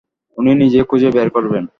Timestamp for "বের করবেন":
1.11-1.63